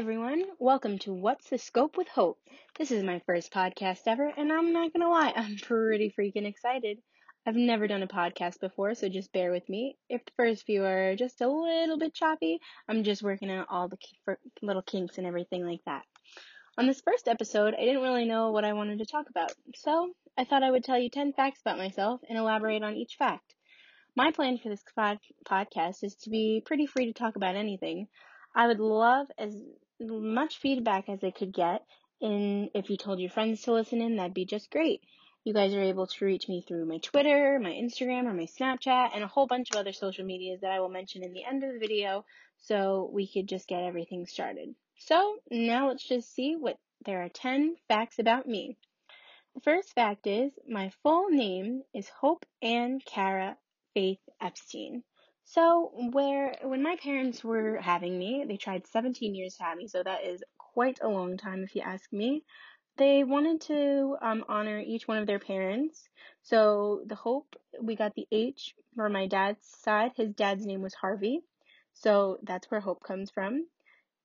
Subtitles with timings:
[0.00, 0.42] everyone.
[0.58, 2.38] Welcome to What's the Scope with Hope.
[2.78, 7.02] This is my first podcast ever, and I'm not gonna lie, I'm pretty freaking excited.
[7.46, 9.98] I've never done a podcast before, so just bear with me.
[10.08, 13.88] If the first few are just a little bit choppy, I'm just working out all
[13.88, 13.98] the
[14.62, 16.04] little kinks and everything like that.
[16.78, 20.14] On this first episode, I didn't really know what I wanted to talk about, so
[20.38, 23.54] I thought I would tell you 10 facts about myself and elaborate on each fact.
[24.16, 28.08] My plan for this pod- podcast is to be pretty free to talk about anything.
[28.54, 29.54] I would love as
[30.00, 31.84] much feedback as I could get.
[32.20, 35.02] And if you told your friends to listen in, that'd be just great.
[35.44, 39.10] You guys are able to reach me through my Twitter, my Instagram, or my Snapchat,
[39.14, 41.64] and a whole bunch of other social medias that I will mention in the end
[41.64, 42.26] of the video
[42.58, 44.74] so we could just get everything started.
[44.98, 48.76] So now let's just see what there are 10 facts about me.
[49.54, 53.56] The first fact is my full name is Hope Anne Cara
[53.94, 55.02] Faith Epstein.
[55.52, 59.88] So, where when my parents were having me, they tried 17 years to have me,
[59.88, 62.44] so that is quite a long time if you ask me.
[62.98, 66.08] They wanted to um, honor each one of their parents.
[66.42, 70.12] So, the Hope, we got the H for my dad's side.
[70.14, 71.40] His dad's name was Harvey.
[71.94, 73.66] So, that's where Hope comes from.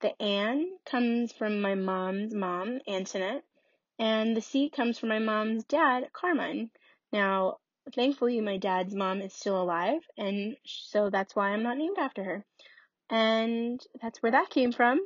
[0.00, 3.44] The Anne comes from my mom's mom, Antoinette.
[3.98, 6.70] And the C comes from my mom's dad, Carmine.
[7.10, 7.60] Now,
[7.92, 12.24] thankfully my dad's mom is still alive and so that's why I'm not named after
[12.24, 12.44] her.
[13.10, 15.00] And that's where that came from.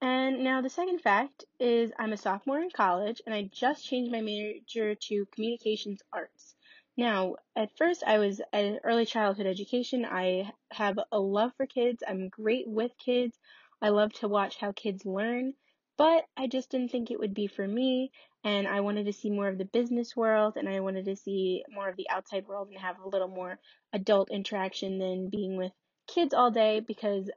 [0.00, 4.12] And now the second fact is I'm a sophomore in college and I just changed
[4.12, 6.54] my major to communications arts.
[6.96, 10.04] Now, at first I was at early childhood education.
[10.04, 12.02] I have a love for kids.
[12.06, 13.38] I'm great with kids.
[13.80, 15.54] I love to watch how kids learn,
[15.96, 18.10] but I just didn't think it would be for me
[18.48, 21.64] and I wanted to see more of the business world and I wanted to see
[21.70, 23.58] more of the outside world and have a little more
[23.92, 25.72] adult interaction than being with
[26.06, 27.30] kids all day because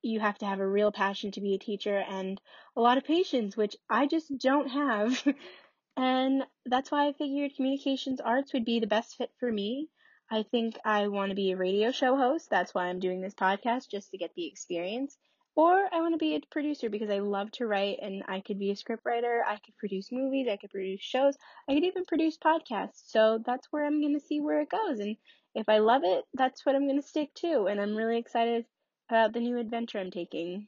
[0.00, 2.40] you have to have a real passion to be a teacher and
[2.78, 5.22] a lot of patience, which I just don't have.
[5.98, 9.90] and that's why I figured communications arts would be the best fit for me.
[10.30, 12.48] I think I want to be a radio show host.
[12.48, 15.18] That's why I'm doing this podcast, just to get the experience.
[15.56, 18.58] Or I want to be a producer because I love to write and I could
[18.58, 19.40] be a scriptwriter.
[19.46, 20.48] I could produce movies.
[20.50, 21.36] I could produce shows.
[21.68, 23.02] I could even produce podcasts.
[23.06, 24.98] So that's where I'm going to see where it goes.
[24.98, 25.16] And
[25.54, 27.66] if I love it, that's what I'm going to stick to.
[27.66, 28.66] And I'm really excited
[29.08, 30.66] about the new adventure I'm taking.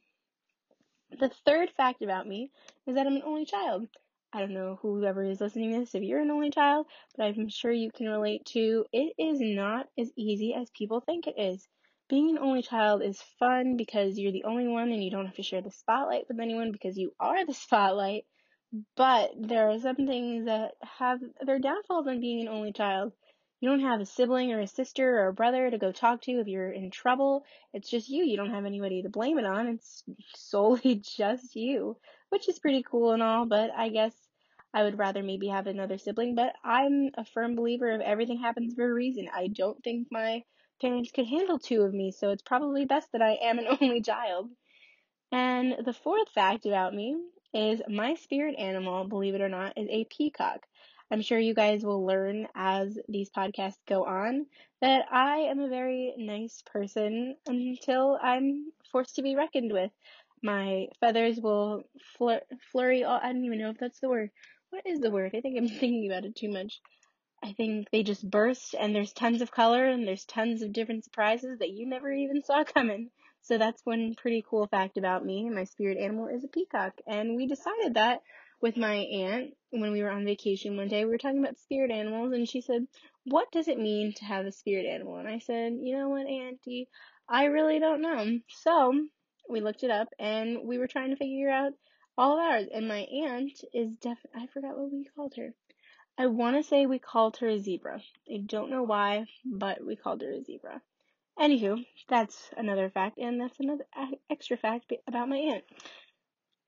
[1.19, 2.51] The third fact about me
[2.85, 3.87] is that I'm an only child.
[4.31, 7.49] I don't know whoever is listening to this if you're an only child, but I'm
[7.49, 11.67] sure you can relate to it is not as easy as people think it is
[12.09, 15.35] being an only child is fun because you're the only one and you don't have
[15.35, 18.25] to share the spotlight with anyone because you are the spotlight.
[18.95, 23.13] But there are some things that have their downfalls on being an only child.
[23.59, 26.33] You don't have a sibling or a sister or a brother to go talk to
[26.33, 27.43] if you're in trouble.
[27.73, 28.23] It's just you.
[28.23, 29.67] You don't have anybody to blame it on.
[29.67, 30.03] It's
[30.35, 31.97] solely just you,
[32.29, 34.13] which is pretty cool and all, but I guess
[34.73, 36.35] I would rather maybe have another sibling.
[36.35, 39.27] But I'm a firm believer of everything happens for a reason.
[39.33, 40.43] I don't think my
[40.81, 44.01] parents could handle two of me, so it's probably best that I am an only
[44.01, 44.49] child.
[45.31, 47.15] And the fourth fact about me
[47.53, 50.65] is my spirit animal, believe it or not, is a peacock.
[51.09, 54.45] I'm sure you guys will learn as these podcasts go on
[54.81, 59.91] that I am a very nice person until I'm forced to be reckoned with.
[60.43, 61.83] My feathers will
[62.19, 63.03] flur- flurry.
[63.03, 64.31] All- I don't even know if that's the word.
[64.69, 65.33] What is the word?
[65.33, 66.81] I think I'm thinking about it too much.
[67.43, 71.05] I think they just burst and there's tons of color and there's tons of different
[71.05, 73.11] surprises that you never even saw coming.
[73.41, 75.45] So that's one pretty cool fact about me.
[75.45, 76.93] And my spirit animal is a peacock.
[77.07, 78.21] And we decided that
[78.61, 81.05] with my aunt when we were on vacation one day.
[81.05, 82.87] We were talking about spirit animals and she said,
[83.25, 85.17] What does it mean to have a spirit animal?
[85.17, 86.89] And I said, You know what, Auntie?
[87.29, 88.39] I really don't know.
[88.49, 88.93] So
[89.49, 91.73] we looked it up and we were trying to figure out
[92.17, 92.67] all of ours.
[92.73, 95.53] And my aunt is def I forgot what we called her.
[96.19, 98.01] I want to say we called her a zebra.
[98.31, 100.81] I don't know why, but we called her a zebra.
[101.37, 103.85] Anywho, that's another fact, and that's another
[104.27, 105.63] extra fact about my aunt.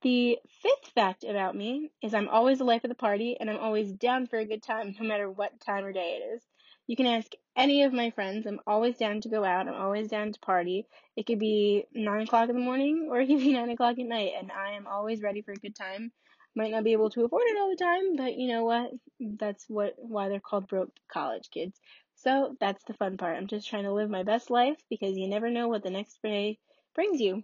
[0.03, 3.57] The fifth fact about me is I'm always the life of the party, and I'm
[3.57, 6.43] always down for a good time, no matter what time or day it is.
[6.85, 8.45] You can ask any of my friends.
[8.45, 9.67] I'm always down to go out.
[9.67, 10.85] I'm always down to party.
[11.15, 14.05] It could be 9 o'clock in the morning, or it could be 9 o'clock at
[14.05, 16.11] night, and I am always ready for a good time.
[16.55, 18.91] Might not be able to afford it all the time, but you know what?
[19.19, 21.79] That's what why they're called broke college kids.
[22.15, 23.37] So that's the fun part.
[23.37, 26.19] I'm just trying to live my best life because you never know what the next
[26.21, 26.59] day
[26.95, 27.43] brings you.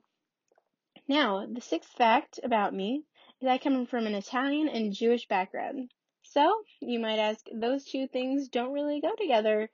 [1.08, 3.04] Now, the sixth fact about me
[3.40, 5.92] is I come from an Italian and Jewish background.
[6.24, 9.70] So, you might ask, those two things don't really go together.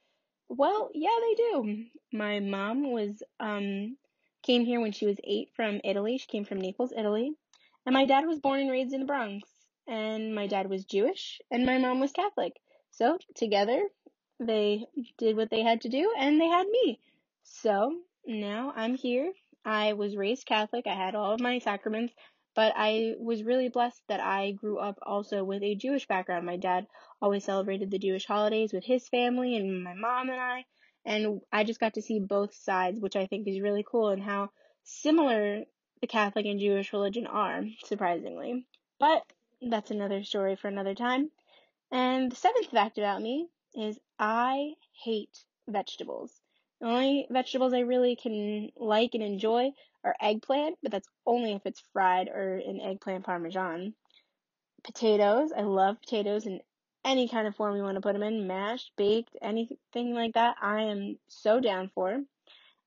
[0.50, 1.86] Well, yeah, they do.
[2.12, 3.95] My mom was, um,
[4.44, 6.18] came here when she was eight from Italy.
[6.18, 7.31] She came from Naples, Italy.
[7.86, 9.50] And my dad was born and raised in the Bronx.
[9.88, 12.54] And my dad was Jewish and my mom was Catholic.
[12.92, 13.81] So together
[14.39, 14.86] they
[15.18, 17.00] did what they had to do and they had me.
[17.44, 19.33] So now I'm here.
[19.66, 20.88] I was raised Catholic.
[20.88, 22.13] I had all of my sacraments,
[22.56, 26.45] but I was really blessed that I grew up also with a Jewish background.
[26.45, 26.88] My dad
[27.22, 30.66] always celebrated the Jewish holidays with his family and my mom and I.
[31.06, 34.22] And I just got to see both sides, which I think is really cool and
[34.22, 34.51] how
[34.83, 35.63] similar
[36.01, 38.65] the Catholic and Jewish religion are, surprisingly.
[39.00, 39.24] But
[39.62, 41.31] that's another story for another time.
[41.92, 46.31] And the seventh fact about me is I hate vegetables.
[46.80, 49.71] The only vegetables I really can like and enjoy
[50.03, 53.94] are eggplant, but that's only if it's fried or in eggplant parmesan.
[54.83, 56.62] Potatoes, I love potatoes in
[57.06, 60.56] any kind of form you want to put them in, mashed, baked, anything like that.
[60.62, 62.24] I am so down for.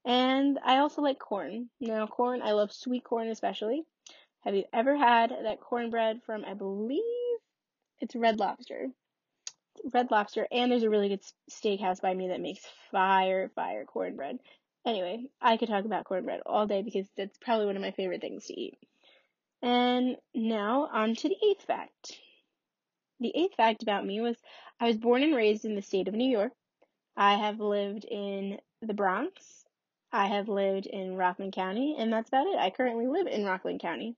[0.04, 1.70] And I also like corn.
[1.80, 3.84] Now, corn, I love sweet corn especially.
[4.42, 7.02] Have you ever had that cornbread from, I believe
[8.00, 8.88] it's Red Lobster?
[9.92, 14.38] Red Lobster, and there's a really good steakhouse by me that makes fire, fire cornbread.
[14.86, 18.20] Anyway, I could talk about cornbread all day because that's probably one of my favorite
[18.20, 18.76] things to eat.
[19.62, 22.20] And now on to the eighth fact.
[23.20, 24.36] The eighth fact about me was
[24.78, 26.52] I was born and raised in the state of New York.
[27.16, 29.63] I have lived in the Bronx.
[30.14, 32.56] I have lived in Rockland County, and that's about it.
[32.56, 34.14] I currently live in Rockland County.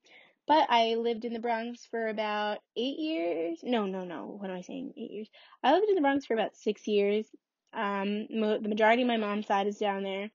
[0.46, 3.60] But I lived in the Bronx for about eight years.
[3.62, 4.36] No, no, no.
[4.38, 4.92] What am I saying?
[4.98, 5.30] Eight years.
[5.62, 7.26] I lived in the Bronx for about six years.
[7.72, 10.30] Um, mo- the majority of my mom's side is down there.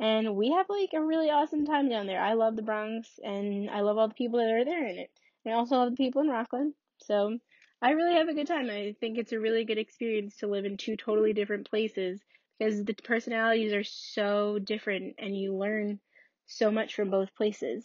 [0.00, 2.20] And we have like a really awesome time down there.
[2.20, 5.10] I love the Bronx and I love all the people that are there in it.
[5.44, 6.72] And I also love the people in Rockland.
[6.96, 7.38] So
[7.82, 8.70] I really have a good time.
[8.70, 12.22] I think it's a really good experience to live in two totally different places
[12.62, 15.98] because the personalities are so different and you learn
[16.46, 17.84] so much from both places.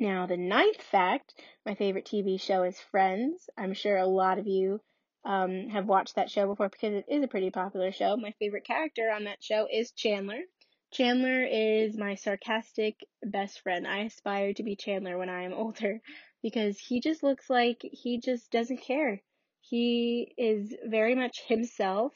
[0.00, 1.34] Now, the ninth fact
[1.66, 3.50] my favorite TV show is Friends.
[3.58, 4.80] I'm sure a lot of you
[5.24, 8.16] um, have watched that show before because it is a pretty popular show.
[8.16, 10.40] My favorite character on that show is Chandler.
[10.90, 13.86] Chandler is my sarcastic best friend.
[13.86, 16.00] I aspire to be Chandler when I am older
[16.42, 19.20] because he just looks like he just doesn't care.
[19.60, 22.14] He is very much himself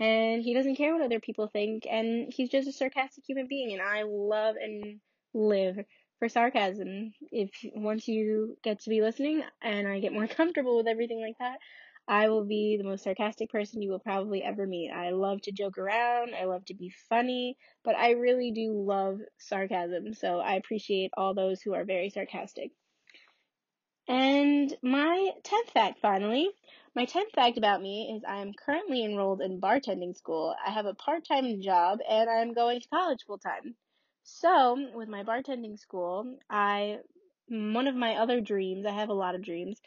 [0.00, 3.72] and he doesn't care what other people think and he's just a sarcastic human being
[3.72, 4.98] and I love and
[5.34, 5.76] live
[6.18, 7.12] for sarcasm.
[7.30, 11.36] If once you get to be listening and I get more comfortable with everything like
[11.38, 11.58] that,
[12.08, 14.90] I will be the most sarcastic person you will probably ever meet.
[14.90, 19.20] I love to joke around, I love to be funny, but I really do love
[19.38, 20.14] sarcasm.
[20.14, 22.72] So I appreciate all those who are very sarcastic.
[24.08, 26.50] And my 10th fact finally,
[26.96, 30.54] my 10th fact about me is I am currently enrolled in bartending school.
[30.66, 33.76] I have a part-time job and I'm going to college full time.
[34.24, 36.98] So, with my bartending school, I
[37.48, 39.80] one of my other dreams, I have a lot of dreams,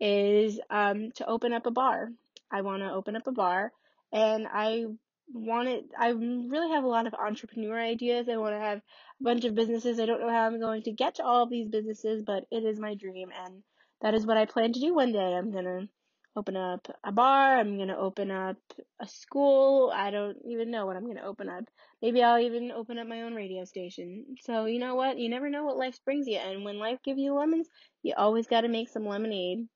[0.00, 2.10] is um, to open up a bar.
[2.50, 3.72] I want to open up a bar,
[4.12, 4.86] and I
[5.32, 5.84] want it.
[5.98, 8.28] I really have a lot of entrepreneur ideas.
[8.28, 10.00] I want to have a bunch of businesses.
[10.00, 12.64] I don't know how I'm going to get to all of these businesses, but it
[12.64, 13.62] is my dream, and
[14.02, 15.34] that is what I plan to do one day.
[15.34, 15.88] I'm gonna
[16.36, 17.58] open up a bar.
[17.58, 18.56] I'm gonna open up
[19.00, 19.92] a school.
[19.94, 21.64] I don't even know what I'm gonna open up.
[22.02, 24.36] Maybe I'll even open up my own radio station.
[24.40, 25.18] So you know what?
[25.18, 27.68] You never know what life brings you, and when life gives you lemons,
[28.02, 29.66] you always got to make some lemonade.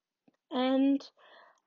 [0.51, 1.01] And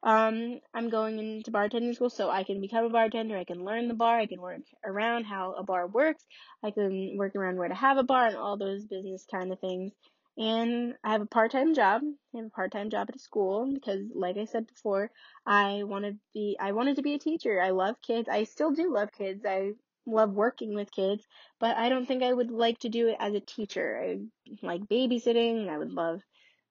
[0.04, 3.38] um, I'm going into bartending school so I can become a bartender.
[3.38, 4.20] I can learn the bar.
[4.20, 6.24] I can work around how a bar works.
[6.64, 9.60] I can work around where to have a bar and all those business kind of
[9.60, 9.92] things.
[10.38, 12.02] And I have a part-time job.
[12.34, 15.10] I have a part-time job at a school because, like I said before,
[15.46, 17.62] I wanted to be I wanted to be a teacher.
[17.62, 18.30] I love kids.
[18.30, 19.46] I still do love kids.
[19.46, 19.72] I
[20.06, 21.26] love working with kids,
[21.60, 24.00] but I don't think I would like to do it as a teacher.
[24.02, 24.20] I
[24.66, 25.70] like babysitting.
[25.70, 26.22] I would love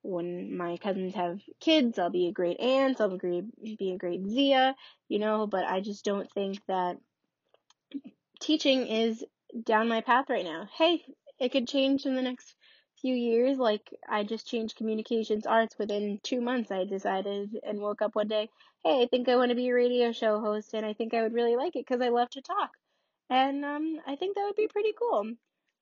[0.07, 4.75] when my cousins have kids, I'll be a great aunt, I'll be a great Zia,
[5.09, 6.99] you know, but I just don't think that
[8.41, 9.25] teaching is
[9.65, 10.69] down my path right now.
[10.79, 11.05] Hey,
[11.41, 12.55] it could change in the next
[13.01, 13.59] few years.
[13.59, 16.71] Like, I just changed communications arts within two months.
[16.71, 18.49] I decided and woke up one day,
[18.85, 21.23] hey, I think I want to be a radio show host, and I think I
[21.23, 22.71] would really like it because I love to talk.
[23.31, 25.33] And um, I think that would be pretty cool.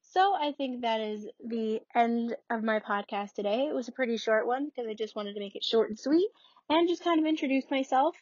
[0.02, 3.66] So I think that is the end of my podcast today.
[3.66, 5.98] It was a pretty short one because I just wanted to make it short and
[5.98, 6.28] sweet
[6.68, 8.14] and just kind of introduce myself.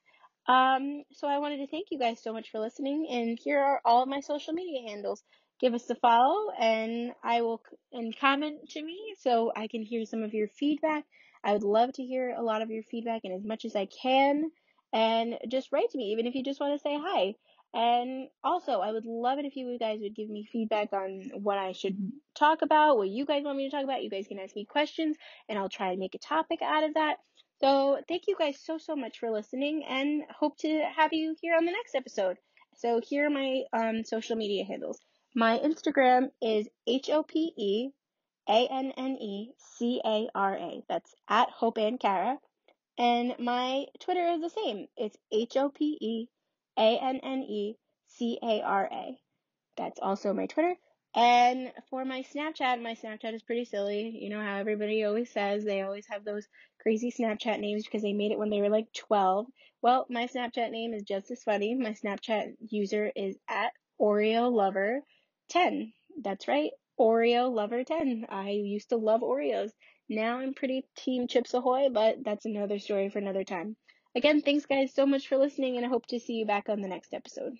[0.47, 3.81] Um, so I wanted to thank you guys so much for listening and here are
[3.85, 5.23] all of my social media handles.
[5.63, 10.05] Give us a follow and I will and comment to me so I can hear
[10.05, 11.05] some of your feedback.
[11.45, 13.87] I would love to hear a lot of your feedback and as much as I
[13.87, 14.51] can
[14.93, 17.37] and just write to me even if you just want to say hi.
[17.75, 21.57] And also, I would love it if you guys would give me feedback on what
[21.57, 21.97] I should
[22.35, 24.03] talk about, what you guys want me to talk about.
[24.03, 25.17] You guys can ask me questions,
[25.49, 27.17] and I'll try and make a topic out of that.
[27.63, 31.55] So, thank you guys so, so much for listening, and hope to have you here
[31.57, 32.37] on the next episode.
[32.77, 35.01] So, here are my um, social media handles.
[35.35, 37.89] My Instagram is H O P E
[38.51, 40.83] A N N E C A R A.
[40.91, 42.37] That's at Hope Anne Cara.
[42.99, 44.89] And my Twitter is the same.
[44.95, 46.29] It's H O P E
[46.79, 47.77] A N N E
[48.09, 49.19] C A R A.
[49.79, 50.75] That's also my Twitter.
[51.15, 54.19] And for my Snapchat, my Snapchat is pretty silly.
[54.21, 56.47] You know how everybody always says they always have those
[56.83, 59.47] crazy Snapchat names because they made it when they were like 12.
[59.81, 61.75] Well, my Snapchat name is just as funny.
[61.75, 65.01] My Snapchat user is at Oreo Lover
[65.49, 65.93] 10.
[66.23, 68.27] That's right, Oreo Lover 10.
[68.29, 69.71] I used to love Oreos.
[70.09, 73.77] Now I'm pretty Team Chips Ahoy, but that's another story for another time.
[74.15, 76.83] Again, thanks guys so much for listening, and I hope to see you back on
[76.83, 77.55] the next episode.